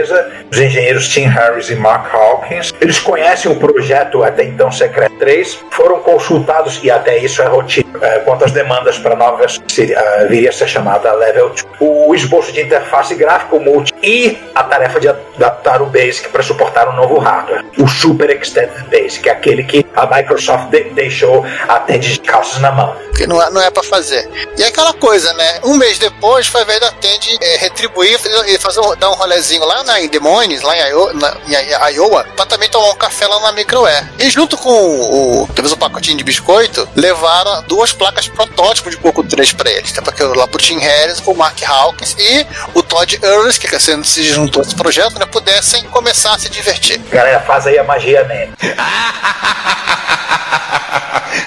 [0.50, 2.72] os engenheiros Tim Harris e Mark Hawkins.
[2.80, 7.90] Eles conhecem o projeto até então Secret 3, foram consultados, e até isso é rotina,
[8.00, 11.50] eh, quanto às demandas para nova versão que seria, eh, viria a ser chamada Level
[11.50, 11.66] 2.
[11.80, 16.88] O esboço de interface gráfico multi e a tarefa de adaptar o Basic para suportar
[16.88, 17.64] o novo hardware.
[17.78, 22.94] O Super Extended Basic, aquele que a Microsoft de- deixou até de calças na mão.
[23.10, 24.28] Porque não é, não é pra fazer.
[24.56, 25.60] E é aquela coisa, né?
[25.64, 29.64] Um mês depois foi vez da Tandy é, retribuir e fazer um, dar um rolezinho
[29.64, 32.94] lá na, em Des Moines, lá em Iowa, na, em Iowa, pra também tomar um
[32.96, 34.10] café lá na Microair.
[34.18, 39.22] E junto com o, talvez o pacotinho de biscoito, levaram duas placas protótipo de Coco
[39.22, 39.92] 3 pra eles.
[39.92, 40.00] Tá?
[40.02, 44.22] Porque lá pro Tim Harris, o Mark Hawkins e o Todd Earls, que sendo se
[44.22, 45.26] juntou a esse projeto, né?
[45.26, 47.00] Pudessem começar a se divertir.
[47.10, 48.54] Galera, faz aí a magia negra.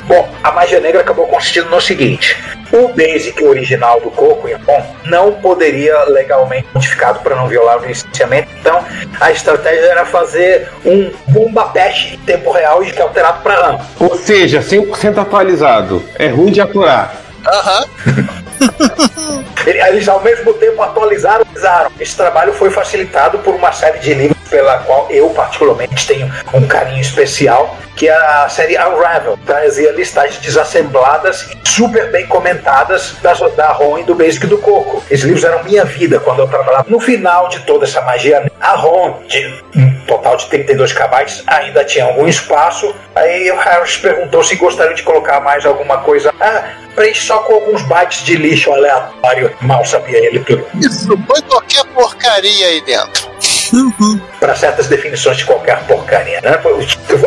[0.04, 2.38] Bom, a magia negra acabou consistindo no seguinte:
[2.72, 7.86] o Basic original do Coco em Bom não poderia legalmente modificado para não violar o
[7.86, 8.50] licenciamento.
[8.60, 8.84] Então,
[9.22, 13.80] a estratégia era fazer um bomba patch em tempo real e alterado para RAM.
[14.00, 16.04] Ou seja, 100% atualizado.
[16.16, 17.16] É ruim de aturar.
[17.46, 17.86] Aham.
[18.06, 18.44] Ele-
[19.66, 21.46] Eles ao mesmo tempo atualizaram.
[22.00, 26.68] Esse trabalho foi facilitado por uma série de livros pela qual eu particularmente tenho um
[26.68, 29.38] carinho especial, que é a série Unravel.
[29.46, 35.04] Trazia listagens desassembladas e super bem comentadas da, da ROM e do Basic do Coco.
[35.10, 36.86] Esses livros eram minha vida quando eu trabalhava.
[36.88, 41.84] No final de toda essa magia, a ROM, de um total de 32 KB, ainda
[41.84, 42.94] tinha algum espaço.
[43.16, 46.32] Aí o Harris perguntou se gostaria de colocar mais alguma coisa.
[46.40, 46.64] Ah,
[46.96, 49.52] preenche só com alguns bytes de lixo aleatório.
[49.62, 50.66] Mal sabia ele tudo.
[50.76, 53.34] Isso, põe qualquer porcaria aí dentro.
[54.40, 56.60] Para certas definições de qualquer porcaria, né?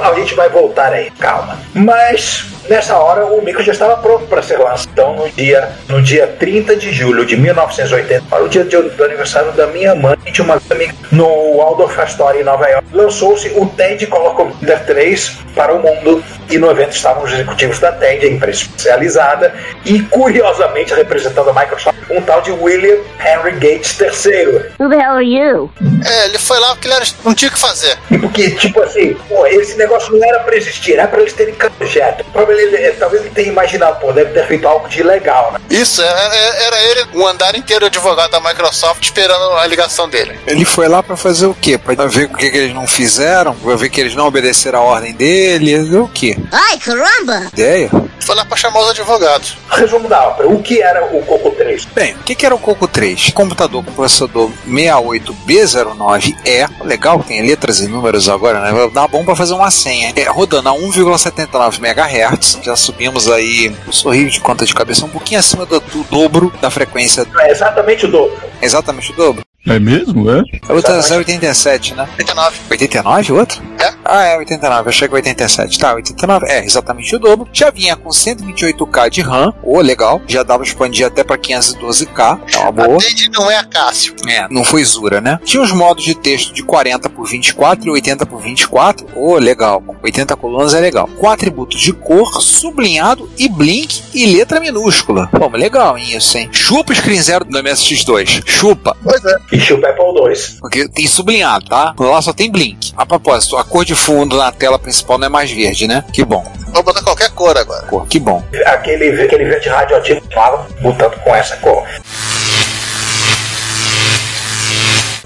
[0.02, 1.58] A gente vai voltar aí, calma.
[1.74, 4.88] Mas nessa hora o micro já estava pronto para ser lançado.
[4.92, 9.52] Então, no dia, no dia 30 de julho de 1980, para o dia do aniversário
[9.52, 14.06] da minha mãe de uma amiga no Waldorf Astoria em Nova York, lançou-se o TED
[14.06, 16.22] Color Computer 3 para o mundo.
[16.48, 19.52] E no evento estavam os executivos da TED, a empresa especializada,
[19.84, 24.66] e curiosamente representando a Microsoft, um tal de William Henry Gates III.
[24.78, 25.68] Who the hell are you?
[26.06, 27.96] É, ele foi lá porque ele era- não tinha o que fazer.
[28.12, 31.52] E porque, tipo assim, pô, esse negócio não era pra existir, era pra eles terem
[31.54, 32.24] projeto.
[32.32, 35.58] Provavelmente ele- talvez ele tenha imaginado, pô, deve ter feito algo de ilegal, né?
[35.70, 36.34] Isso, era,
[36.66, 40.38] era ele, o andar inteiro advogado da Microsoft esperando a ligação dele.
[40.46, 41.78] Ele foi lá pra fazer o quê?
[41.78, 43.54] Pra ver o que, que eles não fizeram?
[43.54, 45.76] Pra ver que eles não obedeceram a ordem dele?
[45.98, 46.36] O quê?
[46.52, 47.48] Ai, caramba!
[47.52, 47.90] Ideia?
[48.26, 49.56] Foi lá pra chamar os advogados.
[49.70, 51.84] Resumo da ópera, o que era o Coco 3?
[51.94, 53.30] Bem, o que, que era o Coco 3?
[53.30, 58.72] Computador com processador 68B09E, legal, tem letras e números agora, né?
[58.92, 60.12] Dá bom pra fazer uma senha.
[60.16, 65.10] É, rodando a 1,79 MHz, já subimos aí, o sorriso de conta de cabeça, um
[65.10, 67.24] pouquinho acima do, do dobro da frequência.
[67.38, 68.36] É exatamente o dobro.
[68.60, 69.46] Exatamente o dobro.
[69.66, 70.42] É mesmo, é?
[70.68, 72.08] A outra é 87, né?
[72.18, 72.56] 89.
[72.70, 73.62] 89 outra?
[73.80, 73.92] É.
[74.04, 75.78] Ah, é 89, eu achei que 87.
[75.78, 77.48] Tá, 89, é exatamente o dobro.
[77.52, 80.22] Já vinha com 128K de RAM, ô, legal.
[80.26, 82.96] Já dava pra expandir até pra 512K, é uma boa.
[82.96, 84.14] Atende não é a Cássio.
[84.28, 85.40] É, não foi Zura, né?
[85.44, 89.06] Tinha os modos de texto de 40 por 24 e 80 por 24.
[89.14, 89.82] Ô, legal.
[90.02, 91.08] 80 colunas é legal.
[91.18, 95.28] Com atributos de cor, sublinhado e blink e letra minúscula.
[95.28, 96.48] Pô, legal hein, isso, hein?
[96.52, 98.42] Chupa o screen zero do MSX2.
[98.46, 98.96] Chupa.
[99.02, 99.36] Pois é.
[99.56, 100.58] E chupa Apple 2.
[100.60, 101.94] Porque tem sublinhado, tá?
[101.98, 102.92] Lá só tem blink.
[102.94, 106.04] A propósito, a cor de fundo na tela principal não é mais verde, né?
[106.12, 106.44] Que bom.
[106.74, 107.86] Vou botar qualquer cor agora.
[107.86, 108.44] Cor, que bom.
[108.66, 111.82] Aquele, aquele verde radioativo fala botando com essa cor.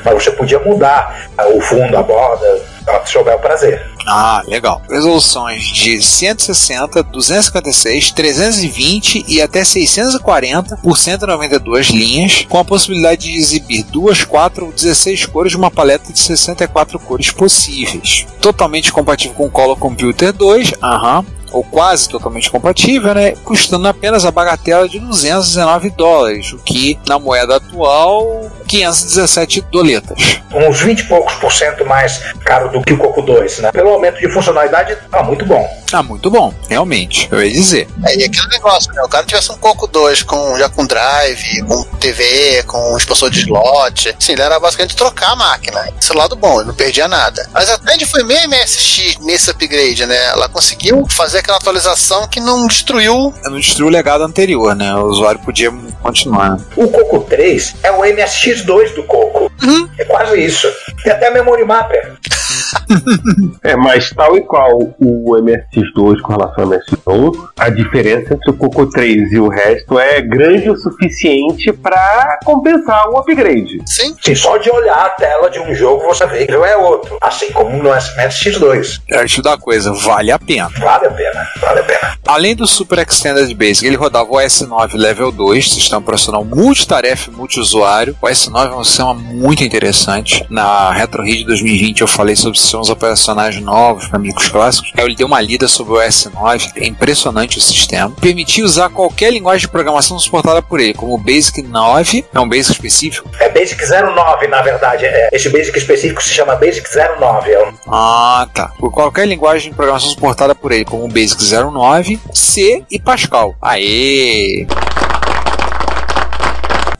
[0.04, 3.84] Mas você podia mudar o fundo, a borda, a seu bel prazer.
[4.06, 4.82] Ah, legal.
[4.88, 13.36] Resoluções de 160, 256, 320 e até 640 por 192 linhas, com a possibilidade de
[13.36, 18.26] exibir duas, quatro ou 16 cores de uma paleta de 64 cores possíveis.
[18.40, 21.24] Totalmente compatível com o Color Computer 2, aham.
[21.50, 23.32] Ou quase totalmente compatível, né?
[23.44, 30.40] Custando apenas a bagatela de 219 dólares, o que na moeda atual 517 doletas.
[30.52, 33.72] Uns 20 e poucos por cento mais caro do que o Coco 2, né?
[33.72, 35.68] Pelo aumento de funcionalidade, tá muito bom.
[35.92, 37.88] Ah, muito bom, realmente, eu ia dizer.
[38.06, 39.02] É, e aquele negócio, né?
[39.02, 43.40] O cara tivesse um Coco 2 com, já com drive, com TV, com expansor de
[43.40, 44.14] slot.
[44.18, 45.88] Sim, ele era basicamente trocar a máquina.
[46.00, 47.48] Esse lado bom, ele não perdia nada.
[47.52, 50.26] Mas a Trend foi meio MSX nesse upgrade, né?
[50.26, 53.34] Ela conseguiu fazer aquela atualização que não destruiu.
[53.44, 54.94] Não destruiu o legado anterior, né?
[54.94, 55.72] O usuário podia
[56.02, 56.58] continuar.
[56.76, 59.50] O Coco 3 é o MSX2 do Coco.
[59.98, 60.68] É quase isso.
[61.02, 62.14] Tem até Memory Mapper.
[63.62, 68.54] É, mas tal e qual o MSX2 com relação ao MSX1, a diferença entre o
[68.54, 73.82] Coco 3 e o resto é grande o suficiente para compensar o upgrade.
[73.86, 74.14] Sim.
[74.22, 77.18] Sim, só de olhar a tela de um jogo você vê que é outro.
[77.20, 79.00] Assim como no MSX2.
[79.06, 80.70] Quero te dar coisa, vale a pena.
[80.78, 82.18] Vale a pena, vale a pena.
[82.26, 87.34] Além do Super Extended Basic, ele rodava o S9 Level 2, sistema operacional multitarefa e
[87.34, 88.16] multiusuário.
[88.20, 90.44] O S9 é um sistema muito interessante.
[90.48, 94.90] Na RetroRid 2020 eu falei sobre sistemas operacionais novos para micros clássicos.
[94.96, 98.10] Aí ele deu uma lida sobre o S9, é impressionante o sistema.
[98.20, 102.48] Permitia usar qualquer linguagem de programação suportada por ele, como o Basic 9, é um
[102.48, 103.28] Basic específico.
[103.38, 105.04] É Basic 09, na verdade.
[105.04, 106.86] É, esse Basic específico se chama Basic
[107.18, 107.50] 09.
[107.52, 108.72] É um- Ah, tá.
[108.78, 113.54] Por qualquer linguagem de programação suportada por ele, como o Basic 09, C e Pascal.
[113.60, 114.66] Aê!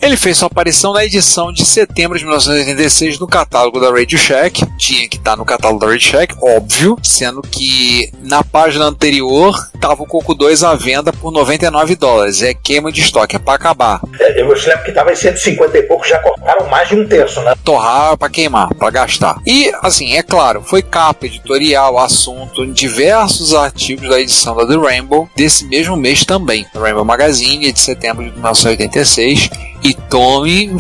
[0.03, 4.65] Ele fez sua aparição na edição de setembro de 1986 no catálogo da Radio Shack.
[4.79, 10.03] Tinha que estar no catálogo da Radio Shack, óbvio, sendo que na página anterior estava
[10.03, 12.41] o Coco 2 à venda por 99 dólares.
[12.41, 14.01] É queima de estoque, é para acabar.
[14.19, 17.07] é, eu me lembro que tava em 150 e pouco, já cortaram mais de um
[17.07, 17.55] terço, né?
[17.63, 19.37] torrar para queimar, para gastar.
[19.47, 24.77] E, assim, é claro, foi capa, editorial, assunto em diversos artigos da edição da The
[24.77, 26.65] Rainbow desse mesmo mês também.
[26.73, 29.51] The Rainbow Magazine, de setembro de 1986.
[29.83, 30.71] E tome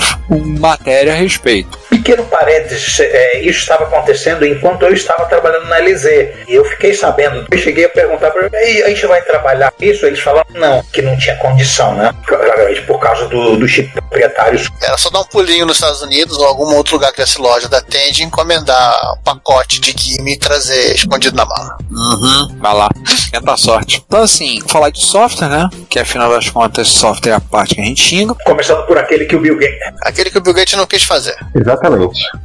[0.58, 1.79] matéria a respeito.
[2.02, 6.04] Pequeno parênteses, é, isso estava acontecendo enquanto eu estava trabalhando na LZ.
[6.48, 10.06] E eu fiquei sabendo, eu cheguei a perguntar para ele, a gente vai trabalhar isso?
[10.06, 12.14] Eles falaram não, que não tinha condição, né?
[12.26, 14.60] Claramente por causa do, do chip proprietário.
[14.82, 17.68] Era só dar um pulinho nos Estados Unidos ou algum outro lugar que tivesse loja
[17.68, 21.76] da Tende, encomendar um pacote de Gimme e trazer escondido na mala.
[21.90, 22.88] Uhum, vai lá.
[23.30, 24.02] Tenta a sorte.
[24.06, 25.68] Então, assim, falar de software, né?
[25.88, 28.34] Que afinal das contas, software é a parte que a gente xinga.
[28.44, 29.78] Começando por aquele que o Bill Gates.
[30.02, 31.36] Aquele que o Bill Gates não quis fazer.
[31.54, 31.89] Exatamente.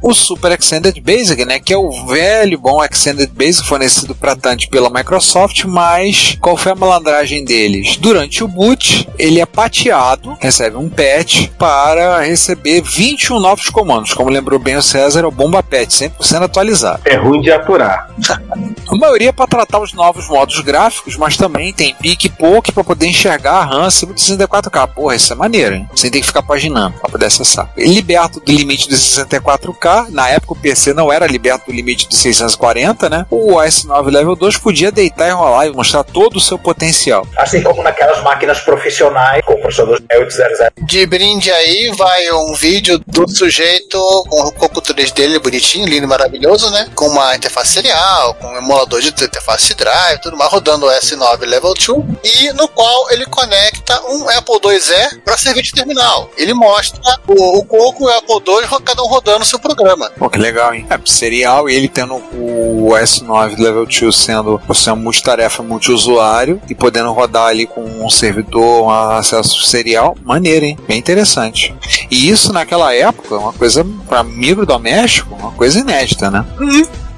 [0.02, 1.58] O Super Extended Basic, né?
[1.58, 6.72] Que é o velho bom Extended Basic fornecido para Tandy pela Microsoft, mas qual foi
[6.72, 7.96] a malandragem deles?
[7.96, 14.14] Durante o boot, ele é pateado, recebe um patch para receber 21 novos comandos.
[14.14, 17.02] Como lembrou bem o César, é o Bomba Patch, 100% atualizado.
[17.04, 18.08] É ruim de aturar.
[18.88, 22.70] A maioria é para tratar os novos modos gráficos, mas também tem pique e poke
[22.70, 24.86] para poder enxergar a RAM acima de 64K.
[24.88, 25.88] Porra, isso é maneiro, hein?
[25.92, 27.68] Você tem que ficar paginando para poder acessar.
[27.76, 28.88] Liberto do limite
[29.36, 33.26] de 64K, na época o PC não era liberto do limite de 640, né?
[33.30, 37.26] O OS 9 Level 2 podia deitar e rolar e mostrar todo o seu potencial.
[37.36, 40.58] Assim como naquelas máquinas profissionais com processadores 800.
[40.82, 46.04] De brinde aí vai um vídeo do sujeito com o Coco 3 dele bonitinho, lindo
[46.04, 46.88] e maravilhoso, né?
[46.94, 51.40] Com uma interface serial, com um emulador de interface drive, tudo mais, rodando o S9
[51.40, 51.86] Level 2
[52.24, 56.30] e no qual ele conecta um Apple IIe para servir de terminal.
[56.36, 60.10] Ele mostra o, o Coco e o Apple II, cada um rodando o seu programa.
[60.18, 60.86] Pô, que legal, hein?
[60.88, 66.74] É, serial e ele tendo o S9 Level 2 sendo você uma multitarefa multiusuário e
[66.74, 70.78] podendo rodar ali com um servidor, um acesso serial, maneiro, hein?
[70.86, 71.74] Bem interessante.
[72.10, 76.44] E isso naquela época, uma coisa para micro doméstico, uma coisa inédita, né?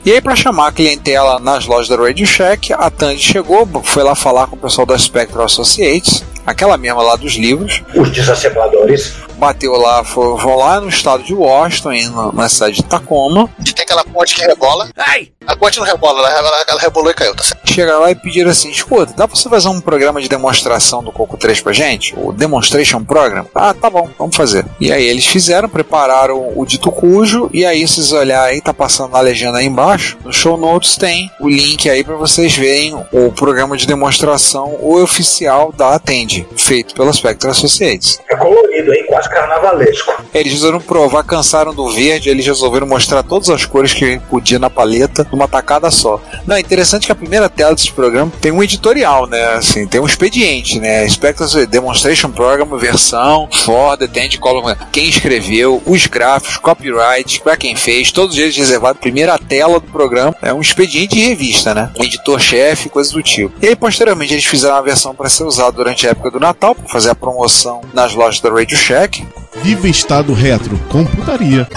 [0.05, 4.03] E aí, para chamar a clientela nas lojas da Radio Shack, a Tandy chegou, foi
[4.03, 7.83] lá falar com o pessoal da Spectral Associates, aquela mesma lá dos livros.
[7.95, 9.13] Os desassembladores.
[9.39, 13.49] Bateu lá, foi, vão lá no estado de Washington, na, na cidade de Tacoma.
[13.61, 14.91] E tem aquela ponte que rebola.
[14.97, 15.31] Ai!
[15.49, 17.73] A ponte não rebola, ela, ela, ela rebolou e caiu, tá certo?
[17.73, 21.11] Chegaram lá e pediram assim: escuta, dá pra você fazer um programa de demonstração do
[21.11, 22.15] Coco 3 pra gente?
[22.19, 23.47] O Demonstration Program?
[23.55, 24.67] Ah, tá bom, vamos fazer.
[24.79, 29.13] E aí eles fizeram, prepararam o dito cujo, e aí vocês olharem aí, tá passando
[29.13, 33.33] na legenda aí embaixo, no show notes tem o link aí para vocês verem o
[33.33, 38.21] programa de demonstração oficial da Atende, feito pela Spectre Associates.
[38.29, 40.13] É colorido aí, quase carnavalesco.
[40.35, 44.69] Eles resolveram provar, cansaram do verde, eles resolveram mostrar todas as cores que podia na
[44.69, 46.21] paleta numa tacada só.
[46.45, 49.55] Não, é interessante que a primeira tela desse programa tem um editorial, né?
[49.55, 51.09] Assim, tem um expediente, né?
[51.09, 58.11] Spectre Demonstration Program, versão, for, Atende, column, quem escreveu, os gráficos, copyright, para quem fez,
[58.11, 61.91] todos eles reservados, primeira tela do programa, é um expediente de revista, né?
[61.95, 63.55] Editor-chefe, coisas do tipo.
[63.63, 66.75] E aí, posteriormente, eles fizeram uma versão para ser usada durante a época do Natal,
[66.75, 69.25] para fazer a promoção nas lojas da Radio Shack.
[69.63, 71.69] Viva Estado Retro, computaria.